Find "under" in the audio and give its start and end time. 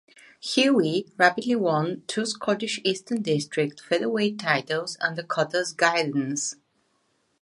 4.99-5.21